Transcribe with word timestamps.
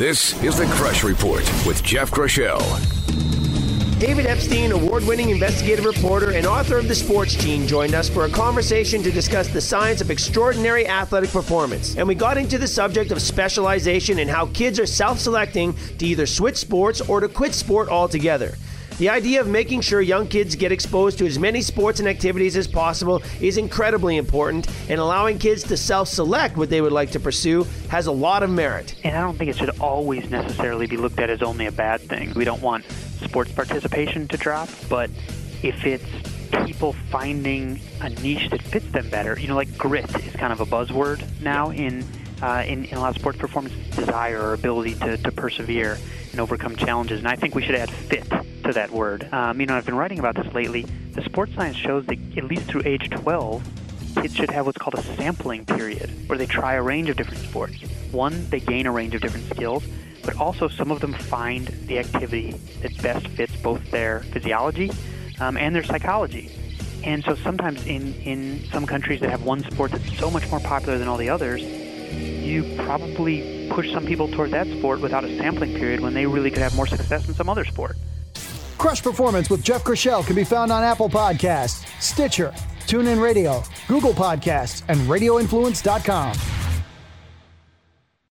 This 0.00 0.42
is 0.42 0.56
the 0.56 0.64
Crush 0.64 1.04
Report 1.04 1.42
with 1.66 1.82
Jeff 1.82 2.10
Crushell. 2.10 2.60
David 3.98 4.24
Epstein, 4.24 4.72
award 4.72 5.04
winning 5.04 5.28
investigative 5.28 5.84
reporter 5.84 6.30
and 6.30 6.46
author 6.46 6.78
of 6.78 6.88
The 6.88 6.94
Sports 6.94 7.34
Gene, 7.34 7.66
joined 7.66 7.94
us 7.94 8.08
for 8.08 8.24
a 8.24 8.30
conversation 8.30 9.02
to 9.02 9.10
discuss 9.10 9.48
the 9.48 9.60
science 9.60 10.00
of 10.00 10.10
extraordinary 10.10 10.88
athletic 10.88 11.28
performance. 11.28 11.98
And 11.98 12.08
we 12.08 12.14
got 12.14 12.38
into 12.38 12.56
the 12.56 12.66
subject 12.66 13.10
of 13.10 13.20
specialization 13.20 14.20
and 14.20 14.30
how 14.30 14.46
kids 14.54 14.80
are 14.80 14.86
self 14.86 15.18
selecting 15.18 15.74
to 15.98 16.06
either 16.06 16.24
switch 16.24 16.56
sports 16.56 17.02
or 17.02 17.20
to 17.20 17.28
quit 17.28 17.52
sport 17.52 17.90
altogether. 17.90 18.54
The 19.00 19.08
idea 19.08 19.40
of 19.40 19.48
making 19.48 19.80
sure 19.80 20.02
young 20.02 20.28
kids 20.28 20.54
get 20.54 20.72
exposed 20.72 21.16
to 21.20 21.26
as 21.26 21.38
many 21.38 21.62
sports 21.62 22.00
and 22.00 22.08
activities 22.08 22.54
as 22.54 22.68
possible 22.68 23.22
is 23.40 23.56
incredibly 23.56 24.18
important, 24.18 24.68
and 24.90 25.00
allowing 25.00 25.38
kids 25.38 25.62
to 25.62 25.76
self 25.78 26.08
select 26.08 26.58
what 26.58 26.68
they 26.68 26.82
would 26.82 26.92
like 26.92 27.10
to 27.12 27.18
pursue 27.18 27.64
has 27.88 28.08
a 28.08 28.12
lot 28.12 28.42
of 28.42 28.50
merit. 28.50 28.94
And 29.02 29.16
I 29.16 29.22
don't 29.22 29.38
think 29.38 29.48
it 29.48 29.56
should 29.56 29.80
always 29.80 30.28
necessarily 30.28 30.86
be 30.86 30.98
looked 30.98 31.18
at 31.18 31.30
as 31.30 31.40
only 31.40 31.64
a 31.64 31.72
bad 31.72 32.02
thing. 32.02 32.34
We 32.34 32.44
don't 32.44 32.60
want 32.60 32.84
sports 33.24 33.50
participation 33.52 34.28
to 34.28 34.36
drop, 34.36 34.68
but 34.90 35.08
if 35.62 35.86
it's 35.86 36.04
people 36.66 36.92
finding 37.10 37.80
a 38.02 38.10
niche 38.10 38.50
that 38.50 38.60
fits 38.60 38.92
them 38.92 39.08
better, 39.08 39.40
you 39.40 39.48
know, 39.48 39.56
like 39.56 39.78
grit 39.78 40.14
is 40.26 40.34
kind 40.34 40.52
of 40.52 40.60
a 40.60 40.66
buzzword 40.66 41.24
now 41.40 41.70
in 41.70 42.04
uh, 42.42 42.64
in, 42.66 42.84
in 42.84 42.98
a 42.98 43.00
lot 43.00 43.16
of 43.16 43.16
sports 43.16 43.38
performance, 43.38 43.74
desire 43.96 44.42
or 44.42 44.52
ability 44.52 44.94
to, 44.96 45.16
to 45.16 45.32
persevere 45.32 45.98
and 46.32 46.40
overcome 46.40 46.76
challenges. 46.76 47.18
And 47.18 47.28
I 47.28 47.36
think 47.36 47.54
we 47.54 47.62
should 47.62 47.74
add 47.74 47.90
fit 47.90 48.30
to 48.70 48.74
that 48.74 48.90
word. 48.90 49.28
Um, 49.32 49.60
you 49.60 49.66
know, 49.66 49.76
I've 49.76 49.86
been 49.86 49.96
writing 49.96 50.18
about 50.18 50.36
this 50.36 50.52
lately. 50.54 50.82
The 51.12 51.22
sports 51.22 51.52
science 51.54 51.76
shows 51.76 52.06
that 52.06 52.18
at 52.36 52.44
least 52.44 52.62
through 52.62 52.82
age 52.84 53.10
12, 53.10 53.62
kids 54.22 54.36
should 54.36 54.50
have 54.50 54.66
what's 54.66 54.78
called 54.78 54.94
a 54.94 55.02
sampling 55.16 55.64
period, 55.66 56.10
where 56.28 56.38
they 56.38 56.46
try 56.46 56.74
a 56.74 56.82
range 56.82 57.08
of 57.08 57.16
different 57.16 57.42
sports. 57.42 57.82
One, 58.12 58.48
they 58.50 58.60
gain 58.60 58.86
a 58.86 58.92
range 58.92 59.14
of 59.14 59.22
different 59.22 59.46
skills, 59.50 59.84
but 60.24 60.36
also 60.36 60.68
some 60.68 60.90
of 60.90 61.00
them 61.00 61.12
find 61.12 61.66
the 61.66 61.98
activity 61.98 62.52
that 62.82 63.00
best 63.02 63.26
fits 63.28 63.54
both 63.56 63.90
their 63.90 64.20
physiology 64.20 64.92
um, 65.40 65.56
and 65.56 65.74
their 65.74 65.84
psychology. 65.84 66.50
And 67.02 67.24
so 67.24 67.34
sometimes 67.34 67.84
in, 67.86 68.14
in 68.22 68.64
some 68.72 68.86
countries 68.86 69.20
that 69.20 69.30
have 69.30 69.42
one 69.42 69.64
sport 69.70 69.92
that's 69.92 70.18
so 70.18 70.30
much 70.30 70.48
more 70.50 70.60
popular 70.60 70.98
than 70.98 71.08
all 71.08 71.16
the 71.16 71.30
others, 71.30 71.62
you 71.62 72.76
probably 72.84 73.68
push 73.70 73.90
some 73.92 74.04
people 74.04 74.28
toward 74.28 74.50
that 74.50 74.66
sport 74.66 75.00
without 75.00 75.24
a 75.24 75.38
sampling 75.38 75.74
period 75.74 76.00
when 76.00 76.14
they 76.14 76.26
really 76.26 76.50
could 76.50 76.62
have 76.62 76.76
more 76.76 76.86
success 76.86 77.26
in 77.26 77.34
some 77.34 77.48
other 77.48 77.64
sport. 77.64 77.96
Crush 78.80 79.02
Performance 79.02 79.50
with 79.50 79.62
Jeff 79.62 79.84
Crushell 79.84 80.22
can 80.22 80.34
be 80.34 80.42
found 80.42 80.72
on 80.72 80.82
Apple 80.82 81.10
Podcasts, 81.10 81.86
Stitcher, 82.00 82.50
TuneIn 82.86 83.22
Radio, 83.22 83.62
Google 83.88 84.14
Podcasts, 84.14 84.82
and 84.88 84.98
RadioInfluence.com. 85.00 86.49